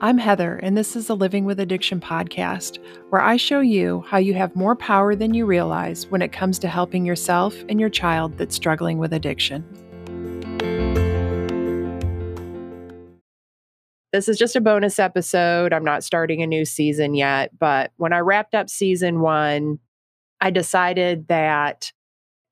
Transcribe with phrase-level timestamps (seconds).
[0.00, 4.18] I'm Heather, and this is the Living with Addiction podcast, where I show you how
[4.18, 7.88] you have more power than you realize when it comes to helping yourself and your
[7.88, 9.64] child that's struggling with addiction.
[14.12, 15.72] This is just a bonus episode.
[15.72, 19.80] I'm not starting a new season yet, but when I wrapped up season one,
[20.40, 21.92] I decided that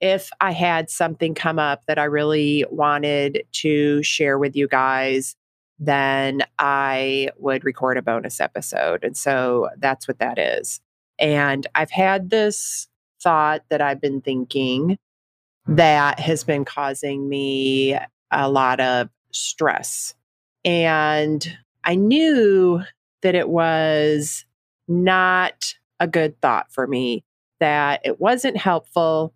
[0.01, 5.37] if I had something come up that I really wanted to share with you guys,
[5.79, 9.05] then I would record a bonus episode.
[9.05, 10.81] And so that's what that is.
[11.19, 12.89] And I've had this
[13.23, 14.99] thought that I've been thinking
[15.67, 17.99] that has been causing me
[18.31, 20.15] a lot of stress.
[20.65, 22.83] And I knew
[23.23, 24.45] that it was
[24.89, 27.25] not a good thought for me,
[27.61, 29.35] that it wasn't helpful,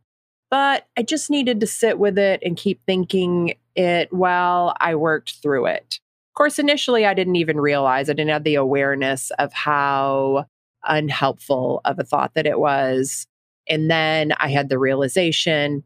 [0.50, 5.36] but I just needed to sit with it and keep thinking it while I worked
[5.42, 6.00] through it
[6.40, 10.46] course, initially, I didn't even realize, I didn't have the awareness of how
[10.84, 13.26] unhelpful of a thought that it was.
[13.68, 15.84] And then I had the realization,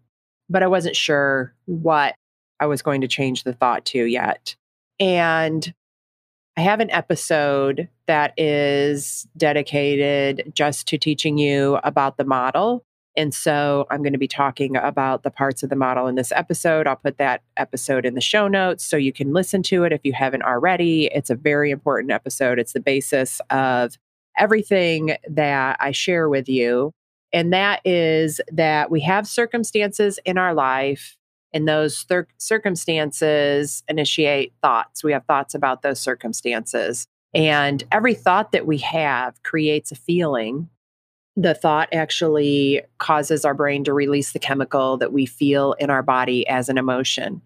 [0.48, 2.14] but I wasn't sure what
[2.60, 4.54] I was going to change the thought to yet.
[5.00, 5.74] And
[6.56, 12.84] I have an episode that is dedicated just to teaching you about the model
[13.16, 16.32] and so I'm going to be talking about the parts of the model in this
[16.32, 16.86] episode.
[16.86, 20.00] I'll put that episode in the show notes so you can listen to it if
[20.04, 21.06] you haven't already.
[21.06, 22.58] It's a very important episode.
[22.58, 23.96] It's the basis of
[24.36, 26.92] everything that I share with you.
[27.32, 31.16] And that is that we have circumstances in our life,
[31.52, 35.04] and those thir- circumstances initiate thoughts.
[35.04, 37.06] We have thoughts about those circumstances.
[37.32, 40.68] And every thought that we have creates a feeling
[41.36, 46.02] the thought actually causes our brain to release the chemical that we feel in our
[46.02, 47.42] body as an emotion.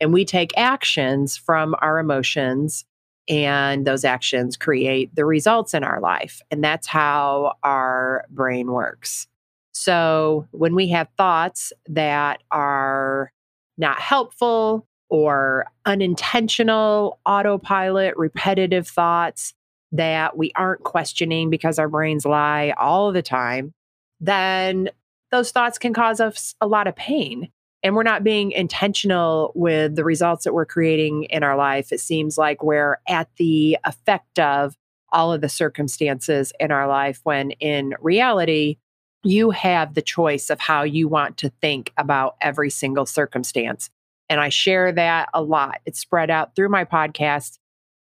[0.00, 2.84] And we take actions from our emotions,
[3.28, 6.42] and those actions create the results in our life.
[6.50, 9.26] And that's how our brain works.
[9.72, 13.32] So when we have thoughts that are
[13.78, 19.54] not helpful or unintentional, autopilot, repetitive thoughts,
[19.92, 23.72] that we aren't questioning because our brains lie all the time,
[24.20, 24.90] then
[25.30, 27.48] those thoughts can cause us a lot of pain.
[27.82, 31.92] And we're not being intentional with the results that we're creating in our life.
[31.92, 34.76] It seems like we're at the effect of
[35.12, 38.76] all of the circumstances in our life, when in reality,
[39.22, 43.90] you have the choice of how you want to think about every single circumstance.
[44.28, 45.80] And I share that a lot.
[45.84, 47.58] It's spread out through my podcast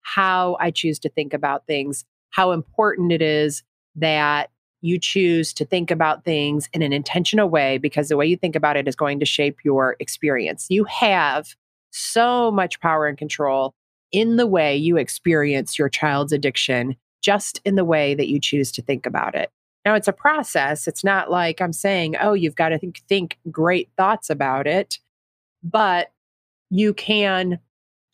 [0.06, 3.65] how I choose to think about things, how important it is
[3.97, 4.50] that
[4.81, 8.55] you choose to think about things in an intentional way because the way you think
[8.55, 10.67] about it is going to shape your experience.
[10.71, 11.56] You have
[11.91, 13.75] so much power and control
[14.12, 18.71] in the way you experience your child's addiction, just in the way that you choose
[18.73, 19.50] to think about it.
[19.84, 20.87] Now, it's a process.
[20.87, 25.00] It's not like I'm saying, oh, you've got to think, think great thoughts about it,
[25.65, 26.12] but
[26.71, 27.59] you can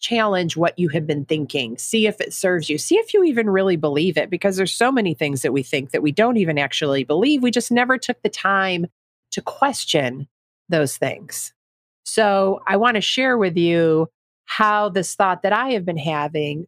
[0.03, 1.79] challenge what you have been thinking.
[1.79, 2.77] See if it serves you.
[2.77, 5.93] See if you even really believe it because there's so many things that we think
[5.93, 7.43] that we don't even actually believe.
[7.43, 8.87] We just never took the time
[9.31, 10.29] to question
[10.69, 11.55] those things.
[12.05, 14.09] So, I want to share with you
[14.45, 16.67] how this thought that I have been having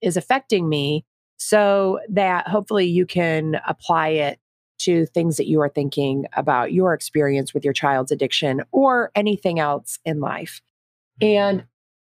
[0.00, 1.04] is affecting me
[1.36, 4.38] so that hopefully you can apply it
[4.78, 9.58] to things that you are thinking about your experience with your child's addiction or anything
[9.58, 10.60] else in life.
[11.20, 11.64] And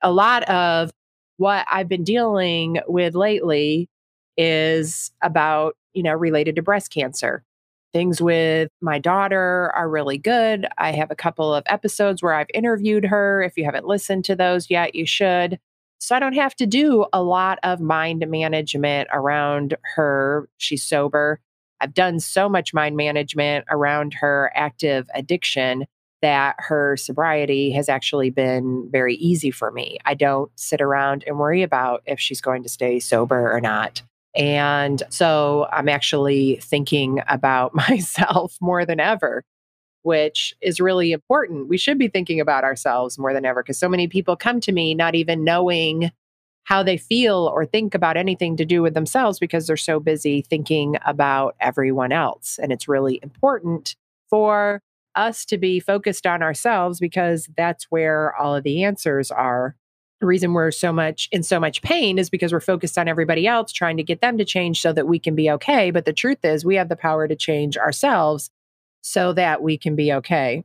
[0.04, 0.92] a lot of
[1.38, 3.88] what I've been dealing with lately
[4.36, 7.42] is about, you know, related to breast cancer.
[7.92, 10.66] Things with my daughter are really good.
[10.78, 13.42] I have a couple of episodes where I've interviewed her.
[13.42, 15.58] If you haven't listened to those yet, you should.
[15.98, 20.48] So I don't have to do a lot of mind management around her.
[20.58, 21.40] She's sober.
[21.80, 25.86] I've done so much mind management around her active addiction
[26.24, 29.98] that her sobriety has actually been very easy for me.
[30.06, 34.00] I don't sit around and worry about if she's going to stay sober or not.
[34.34, 39.44] And so I'm actually thinking about myself more than ever,
[40.00, 41.68] which is really important.
[41.68, 44.72] We should be thinking about ourselves more than ever because so many people come to
[44.72, 46.10] me not even knowing
[46.62, 50.40] how they feel or think about anything to do with themselves because they're so busy
[50.40, 52.58] thinking about everyone else.
[52.62, 53.94] And it's really important
[54.30, 54.80] for
[55.16, 59.76] us to be focused on ourselves because that's where all of the answers are.
[60.20, 63.46] The reason we're so much in so much pain is because we're focused on everybody
[63.46, 65.90] else, trying to get them to change so that we can be okay.
[65.90, 68.50] But the truth is, we have the power to change ourselves
[69.02, 70.64] so that we can be okay.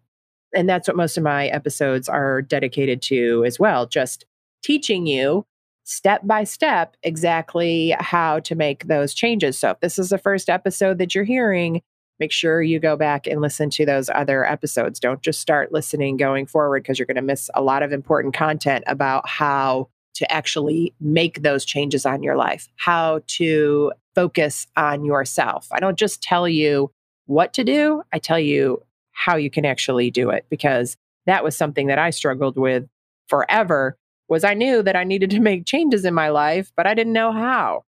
[0.55, 4.25] And that's what most of my episodes are dedicated to as well, just
[4.63, 5.45] teaching you
[5.83, 9.57] step by step exactly how to make those changes.
[9.57, 11.81] So if this is the first episode that you're hearing,
[12.19, 14.99] make sure you go back and listen to those other episodes.
[14.99, 18.33] Don't just start listening going forward because you're going to miss a lot of important
[18.33, 25.05] content about how to actually make those changes on your life, how to focus on
[25.05, 25.67] yourself.
[25.71, 26.91] I don't just tell you
[27.25, 31.55] what to do, I tell you how you can actually do it because that was
[31.55, 32.87] something that I struggled with
[33.27, 36.93] forever was I knew that I needed to make changes in my life, but I
[36.93, 37.83] didn't know how.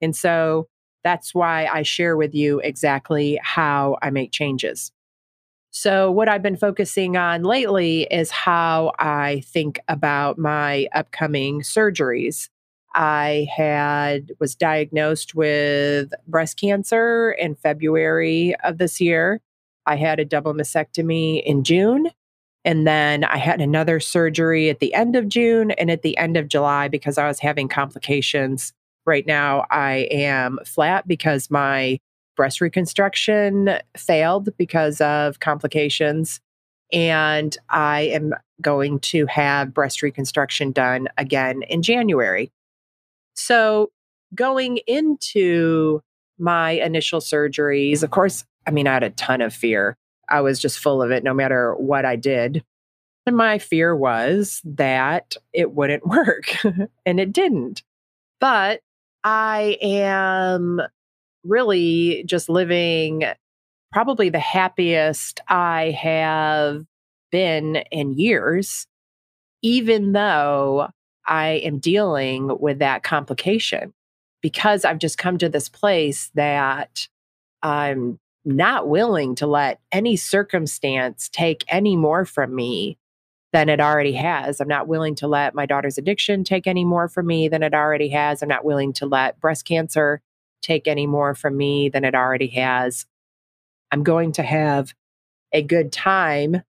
[0.00, 0.68] And so
[1.04, 4.90] that's why I share with you exactly how I make changes.
[5.70, 12.48] So, what I've been focusing on lately is how I think about my upcoming surgeries.
[12.94, 19.40] I had was diagnosed with breast cancer in February of this year.
[19.84, 22.10] I had a double mastectomy in June
[22.64, 26.36] and then I had another surgery at the end of June and at the end
[26.36, 28.72] of July because I was having complications.
[29.06, 31.98] Right now, I am flat because my
[32.36, 36.40] breast reconstruction failed because of complications.
[36.92, 42.50] And I am going to have breast reconstruction done again in January.
[43.34, 43.90] So,
[44.34, 46.00] going into
[46.38, 49.96] my initial surgeries, of course, I mean, I had a ton of fear.
[50.28, 52.64] I was just full of it no matter what I did.
[53.26, 56.54] And my fear was that it wouldn't work,
[57.06, 57.82] and it didn't.
[58.40, 58.80] But
[59.24, 60.82] I am
[61.44, 63.24] really just living
[63.92, 66.84] probably the happiest I have
[67.32, 68.86] been in years,
[69.62, 70.88] even though
[71.26, 73.94] I am dealing with that complication
[74.42, 77.08] because I've just come to this place that
[77.62, 82.98] I'm not willing to let any circumstance take any more from me
[83.54, 84.60] than it already has.
[84.60, 87.72] I'm not willing to let my daughter's addiction take any more from me than it
[87.72, 88.42] already has.
[88.42, 90.20] I'm not willing to let breast cancer
[90.60, 93.06] take any more from me than it already has.
[93.92, 94.92] I'm going to have
[95.52, 96.62] a good time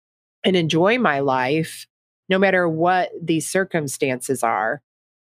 [0.44, 1.88] and enjoy my life
[2.30, 4.84] no matter what these circumstances are.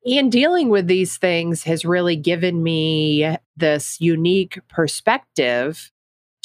[0.04, 5.90] And dealing with these things has really given me this unique perspective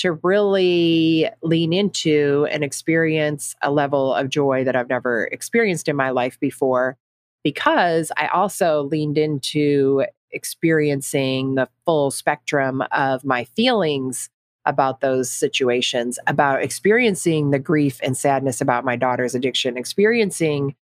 [0.03, 5.95] to really lean into and experience a level of joy that I've never experienced in
[5.95, 6.97] my life before
[7.41, 14.29] because I also leaned into experiencing the full spectrum of my feelings
[14.65, 20.75] about those situations, about experiencing the grief and sadness about my daughter's addiction, experiencing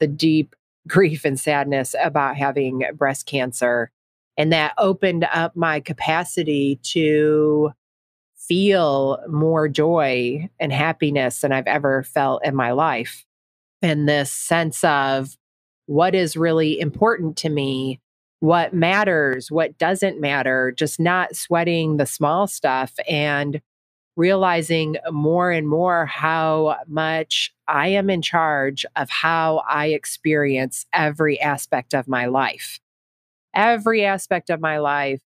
[0.00, 0.54] the deep
[0.86, 3.90] grief and sadness about having breast cancer.
[4.36, 7.72] And that opened up my capacity to
[8.48, 13.24] feel more joy and happiness than I've ever felt in my life.
[13.82, 15.36] And this sense of
[15.86, 18.00] what is really important to me,
[18.40, 23.60] what matters, what doesn't matter, just not sweating the small stuff and
[24.16, 31.38] realizing more and more how much I am in charge of how I experience every
[31.40, 32.80] aspect of my life.
[33.54, 35.20] Every aspect of my life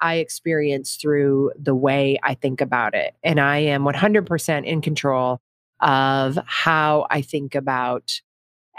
[0.00, 3.14] I experience through the way I think about it.
[3.22, 5.40] And I am 100% in control
[5.80, 8.20] of how I think about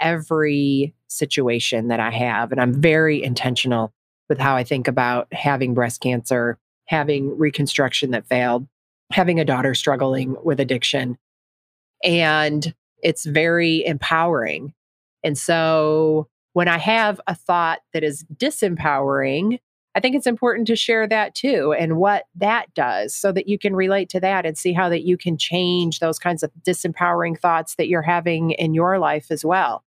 [0.00, 2.52] every situation that I have.
[2.52, 3.92] And I'm very intentional
[4.28, 8.66] with how I think about having breast cancer, having reconstruction that failed,
[9.12, 11.18] having a daughter struggling with addiction.
[12.02, 14.72] And it's very empowering.
[15.22, 19.58] And so when I have a thought that is disempowering,
[19.94, 23.58] I think it's important to share that too and what that does so that you
[23.58, 27.38] can relate to that and see how that you can change those kinds of disempowering
[27.38, 29.82] thoughts that you're having in your life as well.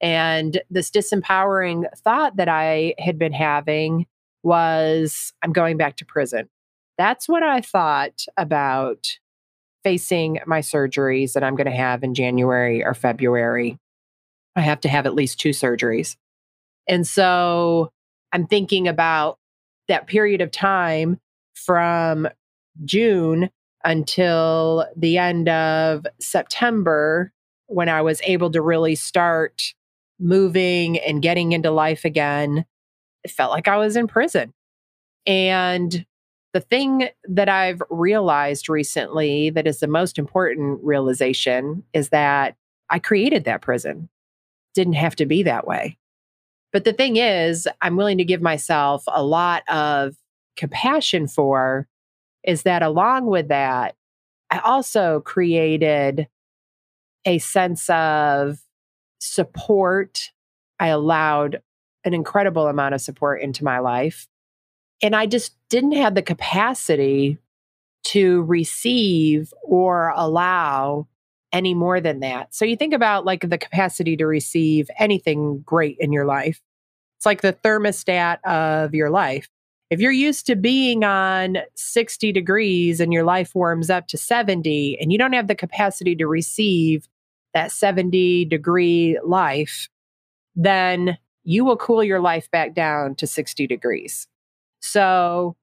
[0.00, 4.06] And this disempowering thought that I had been having
[4.42, 6.48] was I'm going back to prison.
[6.98, 9.18] That's what I thought about
[9.82, 13.78] facing my surgeries that I'm going to have in January or February.
[14.54, 16.16] I have to have at least two surgeries.
[16.86, 17.90] And so
[18.32, 19.38] I'm thinking about
[19.88, 21.18] that period of time
[21.54, 22.28] from
[22.84, 23.50] June
[23.84, 27.32] until the end of September
[27.66, 29.74] when I was able to really start
[30.18, 32.64] moving and getting into life again.
[33.24, 34.52] It felt like I was in prison.
[35.26, 36.04] And
[36.52, 42.56] the thing that I've realized recently that is the most important realization is that
[42.90, 44.08] I created that prison.
[44.74, 45.96] Didn't have to be that way.
[46.72, 50.14] But the thing is, I'm willing to give myself a lot of
[50.56, 51.88] compassion for
[52.44, 53.96] is that along with that,
[54.50, 56.28] I also created
[57.24, 58.60] a sense of
[59.18, 60.30] support.
[60.78, 61.62] I allowed
[62.04, 64.26] an incredible amount of support into my life.
[65.02, 67.38] And I just didn't have the capacity
[68.04, 71.06] to receive or allow
[71.52, 72.54] any more than that.
[72.54, 76.60] So you think about like the capacity to receive anything great in your life.
[77.18, 79.48] It's like the thermostat of your life.
[79.90, 84.96] If you're used to being on 60 degrees and your life warms up to 70
[85.00, 87.08] and you don't have the capacity to receive
[87.54, 89.88] that 70 degree life,
[90.54, 94.28] then you will cool your life back down to 60 degrees.
[94.80, 95.56] So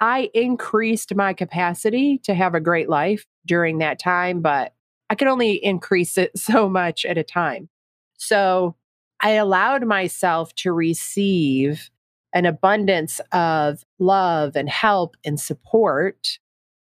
[0.00, 4.72] I increased my capacity to have a great life during that time, but
[5.10, 7.68] I could only increase it so much at a time.
[8.16, 8.74] So
[9.22, 11.90] I allowed myself to receive
[12.34, 16.38] an abundance of love and help and support,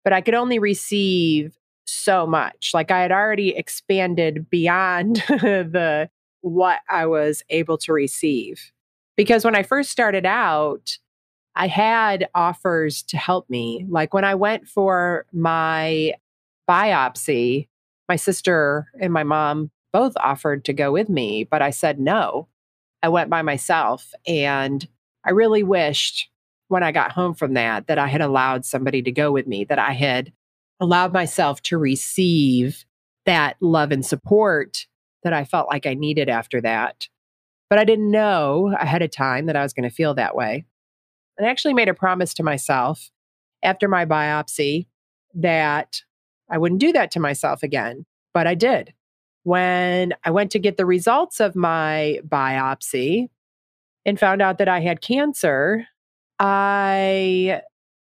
[0.03, 2.71] but I could only receive so much.
[2.75, 6.09] Like I had already expanded beyond the
[6.41, 8.73] what I was able to receive.
[9.17, 10.99] Because when I first started out,
[11.55, 13.87] I had offers to help me.
[13.89, 16.15] Like when I went for my
[16.69, 17.69] biopsy,
[18.09, 22.49] my sister and my mom both offered to go with me, but I said no.
[23.03, 24.13] I went by myself.
[24.27, 24.87] And
[25.25, 26.29] I really wished
[26.69, 29.65] when I got home from that that I had allowed somebody to go with me,
[29.65, 30.33] that I had
[30.81, 32.85] allowed myself to receive
[33.25, 34.87] that love and support
[35.23, 37.09] that I felt like I needed after that.
[37.69, 40.65] But I didn't know ahead of time that I was going to feel that way.
[41.37, 43.11] And I actually made a promise to myself
[43.63, 44.87] after my biopsy
[45.35, 46.03] that
[46.51, 48.07] I wouldn't do that to myself again.
[48.33, 48.93] But I did.
[49.45, 53.29] When I went to get the results of my biopsy
[54.05, 55.87] and found out that I had cancer,
[56.39, 57.63] I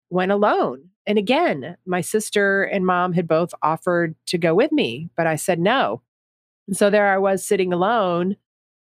[0.10, 0.90] went alone.
[1.06, 5.36] And again, my sister and mom had both offered to go with me, but I
[5.36, 6.02] said no.
[6.68, 8.38] And so there I was sitting alone.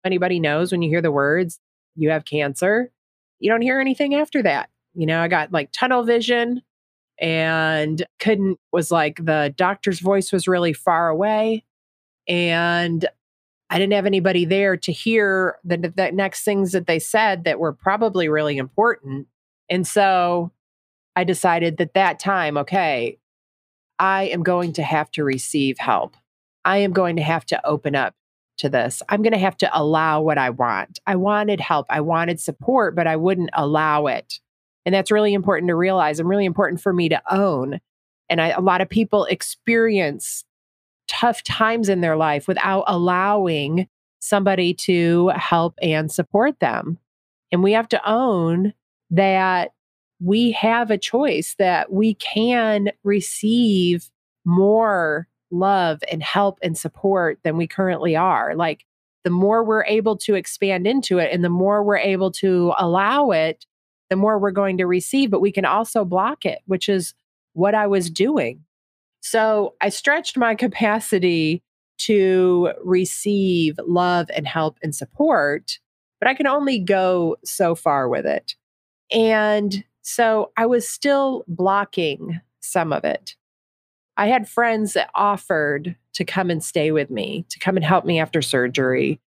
[0.04, 1.60] Anybody knows when you hear the words,
[1.96, 2.92] you have cancer,
[3.40, 4.70] you don't hear anything after that.
[4.94, 6.62] You know, I got like tunnel vision
[7.20, 11.64] and couldn't, was like the doctor's voice was really far away.
[12.28, 13.08] And
[13.70, 17.60] I didn't have anybody there to hear the, the next things that they said that
[17.60, 19.28] were probably really important.
[19.70, 20.52] And so
[21.16, 23.20] I decided that that time, okay,
[24.00, 26.16] I am going to have to receive help.
[26.66, 28.16] I am going to have to open up
[28.60, 29.02] to this.
[29.10, 31.00] I'm going to have to allow what I want.
[31.06, 34.40] I wanted help, I wanted support, but I wouldn't allow it.
[34.86, 37.80] And that's really important to realize and really important for me to own.
[38.30, 40.44] And I, a lot of people experience
[41.08, 43.88] tough times in their life without allowing
[44.20, 46.98] somebody to help and support them.
[47.52, 48.74] And we have to own
[49.12, 49.72] that
[50.20, 54.10] we have a choice that we can receive
[54.46, 58.56] more love and help and support than we currently are.
[58.56, 58.86] Like
[59.24, 63.32] the more we're able to expand into it and the more we're able to allow
[63.32, 63.66] it,
[64.10, 67.14] the more we're going to receive, but we can also block it, which is
[67.54, 68.64] what I was doing.
[69.22, 71.62] So I stretched my capacity
[72.00, 75.80] to receive love and help and support,
[76.20, 78.56] but I can only go so far with it.
[79.12, 83.36] And so I was still blocking some of it.
[84.18, 88.06] I had friends that offered to come and stay with me, to come and help
[88.06, 89.20] me after surgery.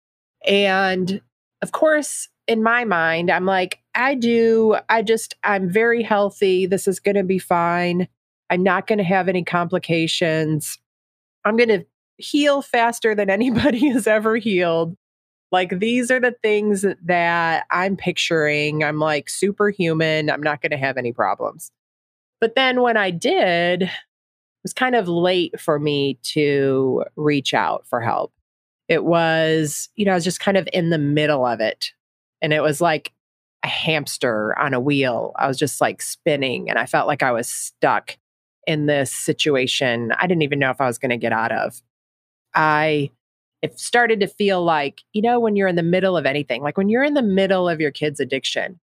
[0.47, 1.21] And
[1.63, 6.67] of course, in my mind, I'm like, I do, I just, I'm very healthy.
[6.67, 8.09] This is going to be fine.
[8.51, 10.79] I'm not going to have any complications.
[11.45, 11.85] I'm going to
[12.19, 14.97] heal faster than anybody has ever healed.
[15.51, 18.83] Like, these are the things that I'm picturing.
[18.83, 20.31] I'm like superhuman.
[20.31, 21.71] I'm not going to have any problems.
[22.41, 23.91] But then when I did, it
[24.65, 28.33] was kind of late for me to reach out for help.
[28.89, 31.93] It was, you know, I was just kind of in the middle of it.
[32.43, 33.13] And it was like
[33.63, 35.33] a hamster on a wheel.
[35.37, 38.19] I was just like spinning and I felt like I was stuck
[38.67, 41.81] in this situation I didn't even know if I was going to get out of.
[42.55, 43.11] I
[43.63, 46.77] it started to feel like, you know, when you're in the middle of anything, like
[46.77, 48.81] when you're in the middle of your kid's addiction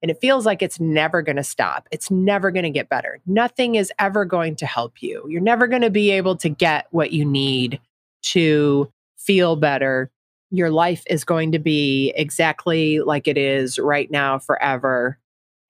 [0.00, 3.20] and it feels like it's never going to stop, it's never going to get better.
[3.26, 5.26] Nothing is ever going to help you.
[5.28, 7.78] You're never going to be able to get what you need
[8.22, 10.10] to feel better.
[10.54, 15.18] Your life is going to be exactly like it is right now forever.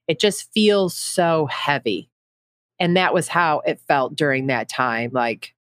[0.09, 2.11] It just feels so heavy.
[2.81, 5.13] And that was how it felt during that time.
[5.13, 5.55] Like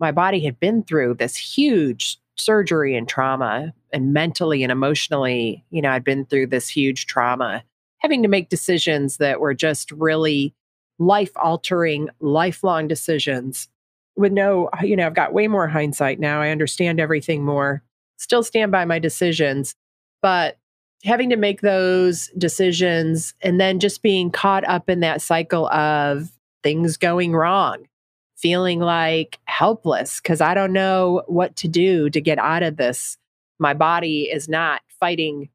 [0.00, 5.82] my body had been through this huge surgery and trauma and mentally and emotionally, you
[5.82, 7.62] know, I'd been through this huge trauma,
[7.98, 10.54] having to make decisions that were just really
[10.98, 13.68] life altering, lifelong decisions
[14.16, 16.40] with no, you know, I've got way more hindsight now.
[16.40, 17.82] I understand everything more,
[18.22, 19.74] still stand by my decisions.
[20.22, 20.58] But
[21.04, 26.30] having to make those decisions and then just being caught up in that cycle of
[26.62, 27.84] things going wrong,
[28.36, 33.18] feeling like helpless because I don't know what to do to get out of this.
[33.58, 35.48] My body is not fighting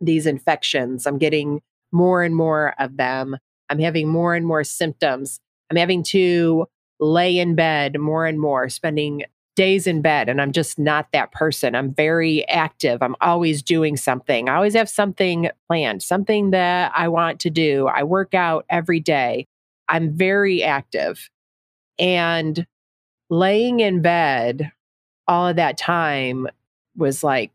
[0.00, 1.06] these infections.
[1.06, 3.36] I'm getting more and more of them.
[3.70, 5.40] I'm having more and more symptoms.
[5.70, 6.66] I'm having to
[7.00, 11.32] lay in bed more and more, spending days in bed and I'm just not that
[11.32, 11.74] person.
[11.74, 13.02] I'm very active.
[13.02, 14.48] I'm always doing something.
[14.48, 17.86] I always have something planned, something that I want to do.
[17.86, 19.46] I work out every day.
[19.88, 21.28] I'm very active.
[21.98, 22.66] And
[23.28, 24.72] laying in bed
[25.28, 26.48] all of that time
[26.96, 27.52] was like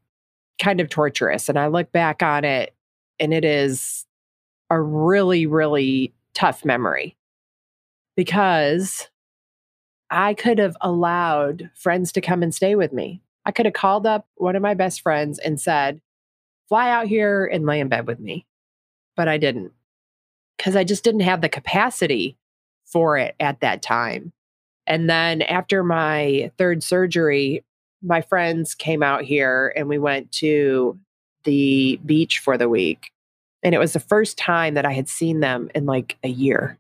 [0.61, 1.49] kind of torturous.
[1.49, 2.73] And I look back on it
[3.19, 4.05] and it is
[4.69, 7.15] a really, really tough memory
[8.15, 9.07] because
[10.09, 13.21] I could have allowed friends to come and stay with me.
[13.45, 16.01] I could have called up one of my best friends and said,
[16.69, 18.45] fly out here and lay in bed with me.
[19.15, 19.71] But I didn't
[20.57, 22.37] because I just didn't have the capacity
[22.85, 24.33] for it at that time.
[24.85, 27.63] And then after my third surgery,
[28.01, 30.97] my friends came out here and we went to
[31.43, 33.11] the beach for the week.
[33.63, 36.77] And it was the first time that I had seen them in like a year.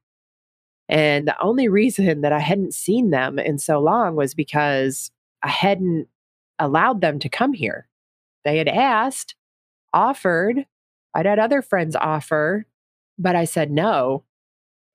[0.89, 5.11] And the only reason that I hadn't seen them in so long was because
[5.43, 6.07] I hadn't
[6.59, 7.87] allowed them to come here.
[8.45, 9.35] They had asked,
[9.93, 10.65] offered,
[11.13, 12.65] I'd had other friends offer,
[13.19, 14.23] but I said no.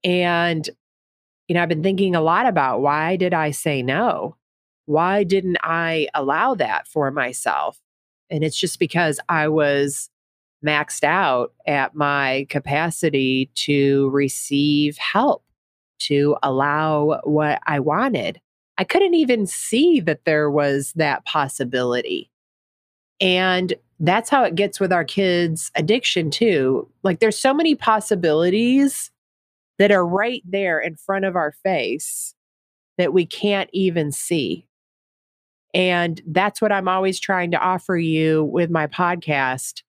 [0.03, 0.69] And,
[1.49, 4.37] you know, I've been thinking a lot about why did I say no?
[4.87, 7.81] Why didn't I allow that for myself?
[8.31, 10.09] And it's just because I was
[10.65, 15.45] maxed out at my capacity to receive help
[16.07, 18.41] to allow what I wanted.
[18.79, 22.31] I couldn't even see that there was that possibility.
[23.21, 26.89] And that's how it gets with our kids' addiction, too.
[27.03, 29.11] Like there's so many possibilities
[29.79, 32.35] that are right there in front of our face
[32.99, 34.67] that we can't even see.
[35.75, 39.83] And that's what I'm always trying to offer you with my podcast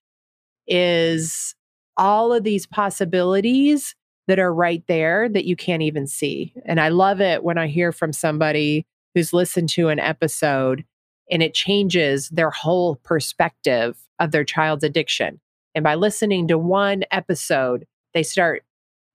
[0.67, 1.56] is
[1.97, 3.95] all of these possibilities
[4.27, 6.53] that are right there that you can't even see.
[6.65, 10.86] And I love it when I hear from somebody who's listened to an episode
[11.29, 15.39] and it changes their whole perspective of their child's addiction.
[15.75, 18.63] And by listening to one episode, they start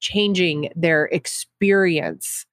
[0.00, 2.46] changing their experience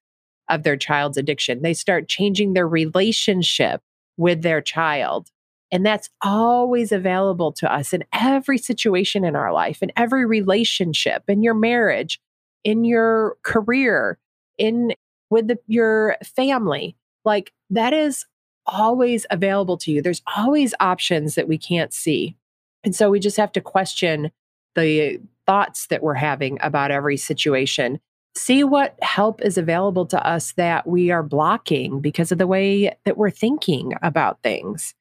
[0.49, 1.61] of their child's addiction.
[1.61, 3.81] They start changing their relationship
[4.17, 5.29] with their child.
[5.71, 11.23] And that's always available to us in every situation in our life, in every relationship,
[11.27, 12.19] in your marriage,
[12.65, 14.17] in your career,
[14.57, 14.93] in
[15.29, 16.97] with the, your family.
[17.23, 18.25] Like that is
[18.65, 20.01] always available to you.
[20.01, 22.35] There's always options that we can't see.
[22.83, 24.31] And so we just have to question
[24.75, 27.99] the thoughts that we're having about every situation.
[28.35, 32.93] See what help is available to us that we are blocking because of the way
[33.05, 34.93] that we're thinking about things.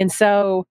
[0.00, 0.66] And so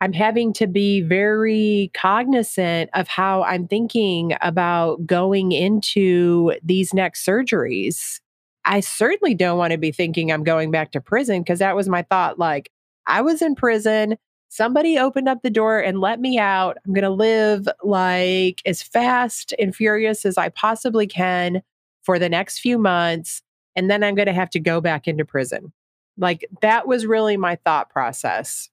[0.00, 7.24] I'm having to be very cognizant of how I'm thinking about going into these next
[7.24, 8.20] surgeries.
[8.66, 11.88] I certainly don't want to be thinking I'm going back to prison because that was
[11.88, 12.38] my thought.
[12.38, 12.70] Like,
[13.06, 14.18] I was in prison.
[14.48, 16.76] Somebody opened up the door and let me out.
[16.84, 21.62] I'm going to live like as fast and furious as I possibly can
[22.02, 23.42] for the next few months.
[23.74, 25.72] And then I'm going to have to go back into prison.
[26.18, 28.68] Like, that was really my thought process.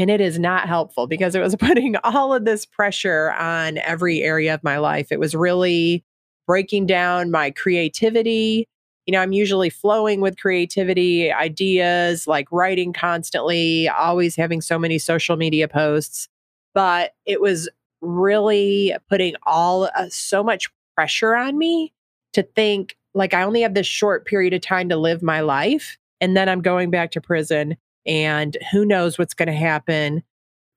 [0.00, 4.22] And it is not helpful because it was putting all of this pressure on every
[4.22, 5.12] area of my life.
[5.12, 6.02] It was really
[6.46, 8.66] breaking down my creativity.
[9.06, 14.98] You know, I'm usually flowing with creativity, ideas, like writing constantly, always having so many
[14.98, 16.28] social media posts.
[16.72, 17.68] But it was
[18.00, 21.92] really putting all uh, so much pressure on me
[22.32, 25.98] to think like I only have this short period of time to live my life.
[26.22, 27.76] And then I'm going back to prison
[28.10, 30.24] and who knows what's going to happen.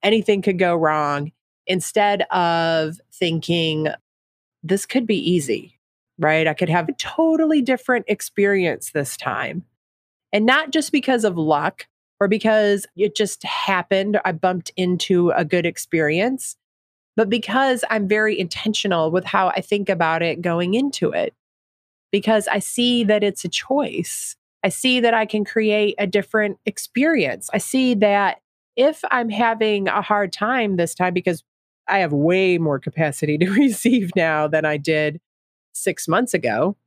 [0.04, 1.32] Anything could go wrong.
[1.66, 3.88] Instead of thinking,
[4.62, 5.80] this could be easy,
[6.20, 6.46] right?
[6.46, 9.66] I could have a totally different experience this time.
[10.32, 11.88] And not just because of luck
[12.20, 16.56] or because it just happened, I bumped into a good experience,
[17.16, 21.34] but because I'm very intentional with how I think about it going into it.
[22.12, 24.36] Because I see that it's a choice.
[24.64, 27.50] I see that I can create a different experience.
[27.54, 28.40] I see that
[28.76, 31.44] if I'm having a hard time this time, because
[31.88, 35.20] I have way more capacity to receive now than I did
[35.74, 36.78] six months ago,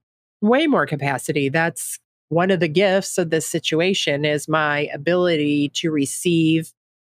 [0.40, 1.48] way more capacity.
[1.48, 6.72] That's one of the gifts of this situation is my ability to receive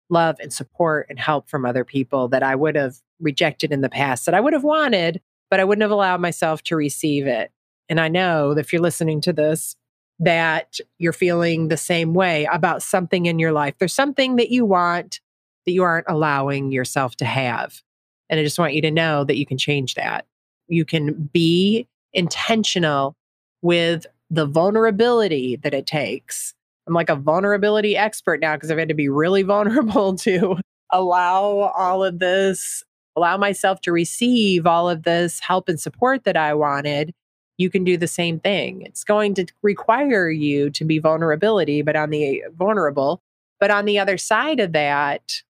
[0.08, 3.88] love and support and help from other people that I would have rejected in the
[3.88, 5.20] past that I would have wanted,
[5.50, 7.50] but I wouldn't have allowed myself to receive it.
[7.88, 9.76] And I know that if you're listening to this,
[10.20, 13.74] that you're feeling the same way about something in your life.
[13.78, 15.20] There's something that you want
[15.66, 17.82] that you aren't allowing yourself to have.
[18.28, 20.26] And I just want you to know that you can change that.
[20.68, 23.16] You can be intentional
[23.62, 26.54] with the vulnerability that it takes.
[26.86, 30.58] I'm like a vulnerability expert now because I've had to be really vulnerable to
[30.92, 32.84] allow all of this,
[33.16, 37.14] allow myself to receive all of this help and support that I wanted.
[37.60, 38.80] You can do the same thing.
[38.80, 43.20] It's going to require you to be vulnerability, but on the vulnerable,
[43.58, 45.42] but on the other side of that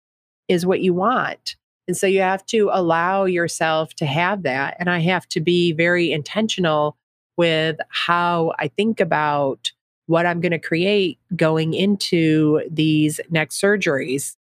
[0.48, 1.56] is what you want.
[1.88, 4.76] And so you have to allow yourself to have that.
[4.80, 6.98] And I have to be very intentional
[7.38, 9.72] with how I think about
[10.08, 14.36] what I'm going to create going into these next surgeries.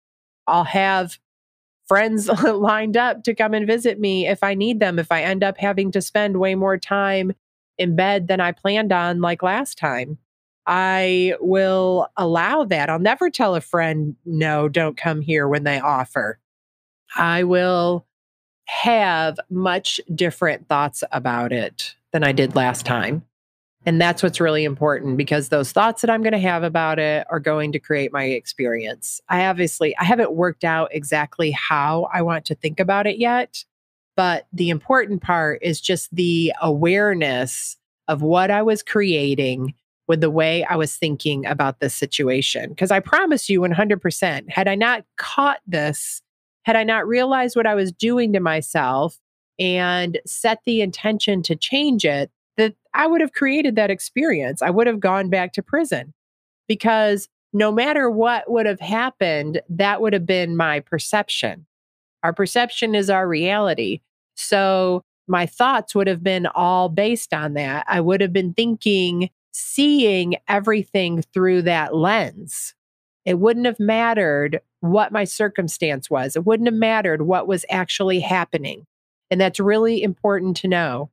[0.45, 1.17] I'll have
[1.87, 5.43] friends lined up to come and visit me if I need them, if I end
[5.43, 7.33] up having to spend way more time
[7.77, 10.17] in bed than I planned on, like last time.
[10.67, 12.89] I will allow that.
[12.89, 16.39] I'll never tell a friend, no, don't come here when they offer.
[17.15, 18.05] I will
[18.67, 23.23] have much different thoughts about it than I did last time.
[23.85, 27.27] And that's what's really important because those thoughts that I'm going to have about it
[27.29, 29.21] are going to create my experience.
[29.29, 33.63] I obviously I haven't worked out exactly how I want to think about it yet,
[34.15, 39.73] but the important part is just the awareness of what I was creating
[40.07, 42.69] with the way I was thinking about this situation.
[42.69, 46.21] Because I promise you 100%, had I not caught this
[46.65, 49.19] had I not realized what I was doing to myself
[49.59, 54.61] and set the intention to change it, that I would have created that experience.
[54.61, 56.13] I would have gone back to prison
[56.67, 61.65] because no matter what would have happened, that would have been my perception.
[62.25, 64.01] Our perception is our reality.
[64.35, 67.85] So my thoughts would have been all based on that.
[67.87, 72.73] I would have been thinking, seeing everything through that lens.
[73.25, 76.35] It wouldn't have mattered what my circumstance was.
[76.35, 78.87] It wouldn't have mattered what was actually happening.
[79.29, 81.11] And that's really important to know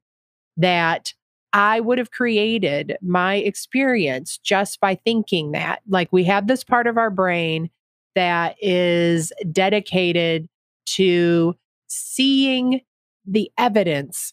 [0.56, 1.12] that
[1.52, 5.82] I would have created my experience just by thinking that.
[5.86, 7.68] Like we have this part of our brain
[8.14, 10.48] that is dedicated
[10.86, 11.54] to
[11.88, 12.80] seeing
[13.26, 14.32] the evidence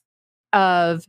[0.53, 1.05] of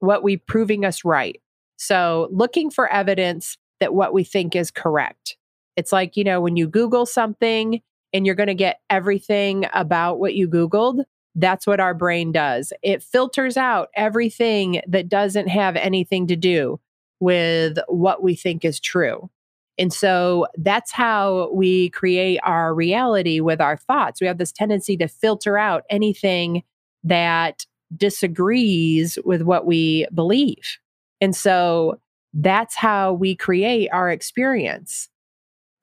[0.00, 1.40] what we proving us right.
[1.76, 5.36] So looking for evidence that what we think is correct.
[5.76, 7.80] It's like, you know, when you Google something
[8.12, 12.72] and you're going to get everything about what you Googled, that's what our brain does.
[12.82, 16.78] It filters out everything that doesn't have anything to do
[17.18, 19.30] with what we think is true.
[19.78, 24.20] And so that's how we create our reality with our thoughts.
[24.20, 26.62] We have this tendency to filter out anything
[27.02, 30.78] that disagrees with what we believe.
[31.20, 32.00] And so
[32.32, 35.08] that's how we create our experience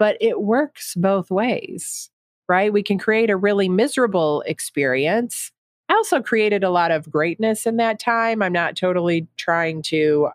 [0.01, 2.09] but it works both ways,
[2.49, 2.73] right?
[2.73, 5.51] We can create a really miserable experience.
[5.89, 8.41] I also created a lot of greatness in that time.
[8.41, 10.29] I'm not totally trying to,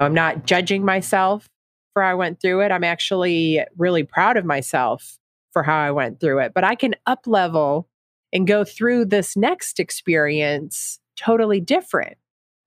[0.00, 1.48] I'm not judging myself
[1.96, 2.70] for how I went through it.
[2.70, 5.16] I'm actually really proud of myself
[5.54, 6.52] for how I went through it.
[6.52, 7.88] But I can up level
[8.34, 12.18] and go through this next experience totally different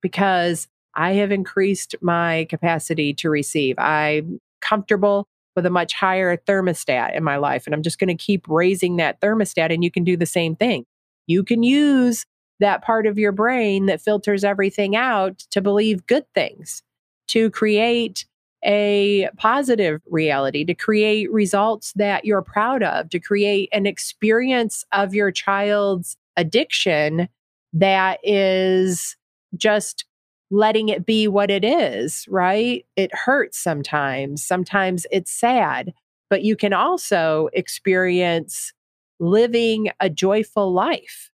[0.02, 3.78] because I have increased my capacity to receive.
[3.78, 7.68] I'm comfortable with a much higher thermostat in my life.
[7.68, 9.72] And I'm just going to keep raising that thermostat.
[9.72, 10.86] And you can do the same thing.
[11.28, 12.26] You can use
[12.60, 16.82] that part of your brain that filters everything out to believe good things,
[17.28, 18.26] to create
[18.66, 25.14] a positive reality, to create results that you're proud of, to create an experience of
[25.14, 27.30] your child's addiction
[27.74, 29.16] that is
[29.56, 30.06] just
[30.52, 32.86] letting it be what it is, right?
[32.96, 34.44] It hurts sometimes.
[34.44, 35.94] Sometimes it's sad,
[36.30, 38.74] but you can also experience
[39.20, 41.30] living a joyful life.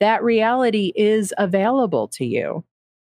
[0.00, 2.64] That reality is available to you.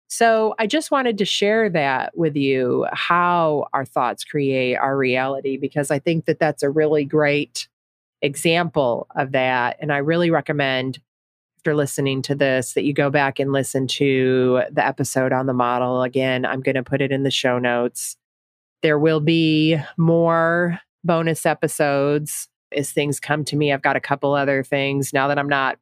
[0.08, 5.58] So I just wanted to share that with you how our thoughts create our reality
[5.58, 7.68] because I think that that's a really great
[8.22, 9.78] example of that.
[9.82, 11.00] And I really recommend
[11.60, 15.54] after listening to this that you go back and listen to the episode on the
[15.54, 16.02] model.
[16.02, 18.16] Again, I'm going to put it in the show notes.
[18.82, 23.74] There will be more bonus episodes as things come to me.
[23.74, 25.78] I've got a couple other things now that I'm not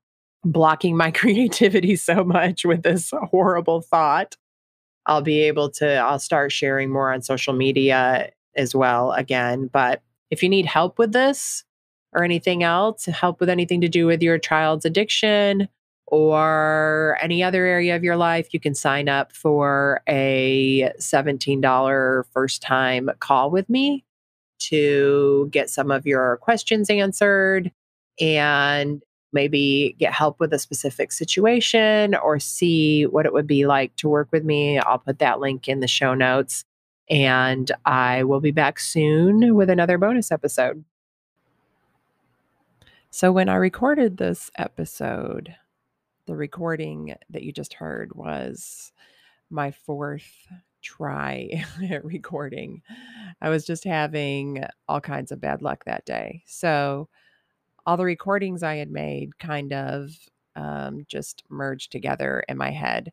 [0.46, 4.36] blocking my creativity so much with this horrible thought.
[5.08, 9.68] I'll be able to, I'll start sharing more on social media as well again.
[9.68, 11.64] But if you need help with this,
[12.16, 15.68] or anything else, help with anything to do with your child's addiction
[16.08, 22.62] or any other area of your life, you can sign up for a $17 first
[22.62, 24.06] time call with me
[24.60, 27.72] to get some of your questions answered
[28.20, 29.04] and
[29.36, 34.10] maybe get help with a specific situation or see what it would be like to
[34.10, 34.80] work with me.
[34.80, 36.66] I'll put that link in the show notes.
[37.08, 40.84] And I will be back soon with another bonus episode.
[43.12, 45.56] So, when I recorded this episode,
[46.26, 48.92] the recording that you just heard was
[49.52, 50.48] my fourth
[50.82, 51.64] try
[52.04, 52.82] recording.
[53.42, 56.44] I was just having all kinds of bad luck that day.
[56.46, 57.08] So,
[57.86, 60.12] all the recordings I had made kind of
[60.56, 63.12] um, just merged together in my head.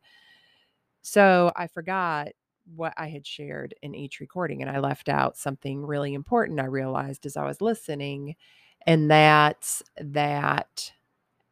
[1.02, 2.28] So, I forgot
[2.76, 6.66] what I had shared in each recording, and I left out something really important I
[6.66, 8.36] realized as I was listening,
[8.86, 10.92] and that's that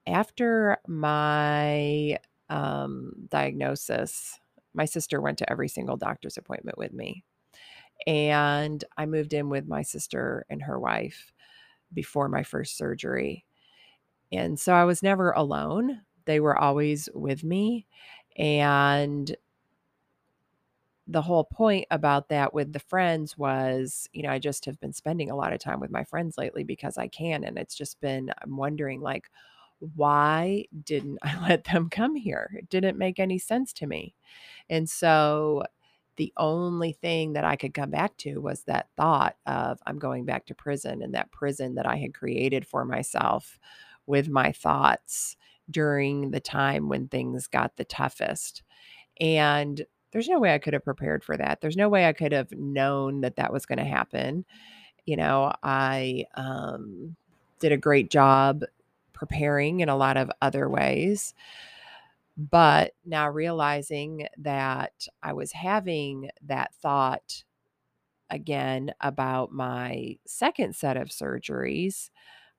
[0.07, 2.19] after my
[2.51, 4.41] um, diagnosis,
[4.75, 7.25] my sister went to every single doctor's appointment with me.
[8.07, 11.33] And I moved in with my sister and her wife
[11.93, 13.45] before my first surgery.
[14.33, 16.03] And so I was never alone.
[16.25, 17.87] They were always with me.
[18.37, 19.35] And
[21.07, 24.93] the whole point about that with the friends was, you know, I just have been
[24.93, 27.43] spending a lot of time with my friends lately because I can.
[27.43, 29.29] And it's just been, I'm wondering, like,
[29.97, 32.53] why didn't I let them come here?
[32.57, 34.15] It didn't make any sense to me.
[34.69, 35.65] And so
[36.17, 40.25] the only thing that I could come back to was that thought of I'm going
[40.25, 43.59] back to prison and that prison that I had created for myself
[44.07, 45.37] with my thoughts
[45.71, 48.63] during the time when things got the toughest.
[49.21, 51.61] And there's no way I could have prepared for that.
[51.61, 54.45] There's no way I could have known that that was going to happen.
[55.07, 57.17] You know, I um,
[57.61, 58.65] did a great job
[59.13, 61.35] preparing in a lot of other ways.
[62.41, 67.45] But now realizing that I was having that thought
[68.31, 72.11] again about my second set of surgeries,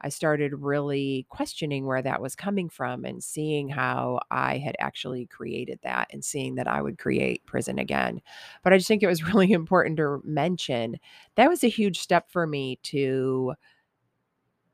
[0.01, 5.27] I started really questioning where that was coming from and seeing how I had actually
[5.27, 8.21] created that and seeing that I would create prison again.
[8.63, 10.97] But I just think it was really important to mention
[11.35, 13.53] that was a huge step for me to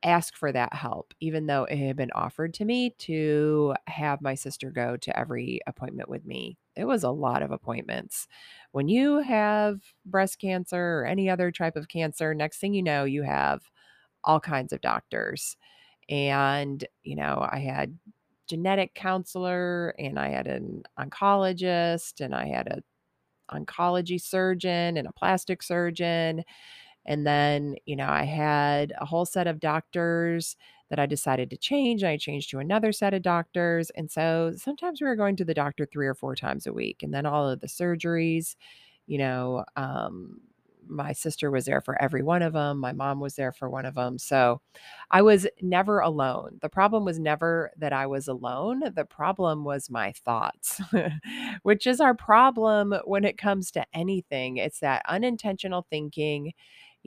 [0.04, 4.36] ask for that help, even though it had been offered to me to have my
[4.36, 6.58] sister go to every appointment with me.
[6.76, 8.28] It was a lot of appointments.
[8.72, 13.06] When you have breast cancer or any other type of cancer, next thing you know,
[13.06, 13.64] you have
[14.24, 15.58] all kinds of doctors.
[16.10, 17.98] And, you know, I had
[18.48, 22.84] genetic counselor and I had an oncologist and I had a
[23.52, 26.44] oncology surgeon and a plastic surgeon
[27.08, 30.56] and then, you know, I had a whole set of doctors
[30.90, 32.04] that I decided to change.
[32.04, 33.90] And I changed to another set of doctors.
[33.92, 37.04] And so sometimes we were going to the doctor three or four times a week.
[37.04, 38.56] And then all of the surgeries,
[39.06, 40.42] you know, um,
[40.90, 42.80] my sister was there for every one of them.
[42.80, 44.18] My mom was there for one of them.
[44.18, 44.62] So
[45.12, 46.60] I was never alone.
[46.62, 48.82] The problem was never that I was alone.
[48.96, 50.80] The problem was my thoughts,
[51.64, 54.58] which is our problem when it comes to anything.
[54.58, 56.54] It's that unintentional thinking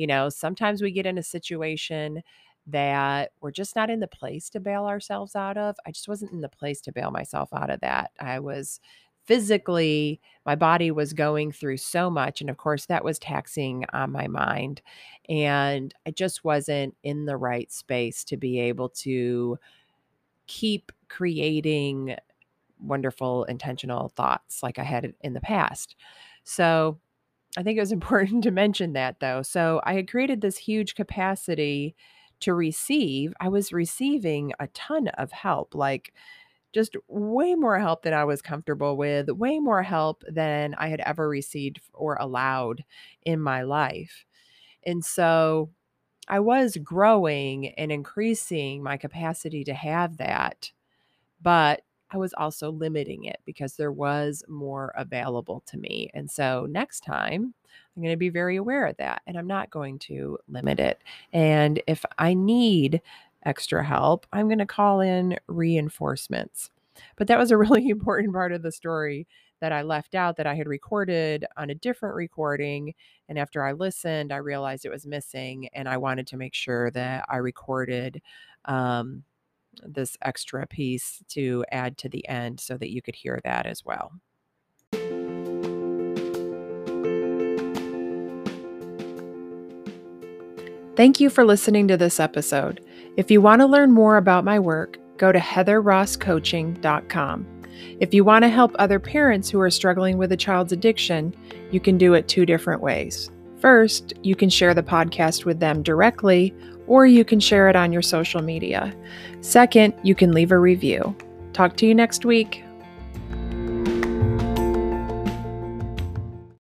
[0.00, 2.22] you know, sometimes we get in a situation
[2.66, 5.76] that we're just not in the place to bail ourselves out of.
[5.86, 8.12] I just wasn't in the place to bail myself out of that.
[8.18, 8.80] I was
[9.26, 12.40] physically, my body was going through so much.
[12.40, 14.80] And of course, that was taxing on my mind.
[15.28, 19.58] And I just wasn't in the right space to be able to
[20.46, 22.16] keep creating
[22.80, 25.94] wonderful intentional thoughts like I had in the past.
[26.44, 26.98] So,
[27.56, 29.42] I think it was important to mention that though.
[29.42, 31.94] So I had created this huge capacity
[32.40, 33.34] to receive.
[33.40, 36.12] I was receiving a ton of help, like
[36.72, 41.00] just way more help than I was comfortable with, way more help than I had
[41.00, 42.84] ever received or allowed
[43.24, 44.24] in my life.
[44.84, 45.70] And so
[46.28, 50.72] I was growing and increasing my capacity to have that.
[51.42, 56.10] But I was also limiting it because there was more available to me.
[56.14, 57.54] And so next time,
[57.96, 61.00] I'm going to be very aware of that and I'm not going to limit it.
[61.32, 63.00] And if I need
[63.44, 66.70] extra help, I'm going to call in reinforcements.
[67.16, 69.26] But that was a really important part of the story
[69.60, 72.94] that I left out that I had recorded on a different recording.
[73.28, 75.68] And after I listened, I realized it was missing.
[75.74, 78.22] And I wanted to make sure that I recorded
[78.64, 79.22] um,
[79.82, 83.84] this extra piece to add to the end so that you could hear that as
[83.84, 84.10] well.
[90.96, 92.84] Thank you for listening to this episode.
[93.16, 97.46] If you want to learn more about my work, go to heatherrosscoaching.com.
[98.00, 101.34] If you want to help other parents who are struggling with a child's addiction,
[101.70, 103.30] you can do it two different ways.
[103.60, 106.54] First, you can share the podcast with them directly,
[106.90, 108.92] or you can share it on your social media.
[109.42, 111.14] Second, you can leave a review.
[111.52, 112.64] Talk to you next week.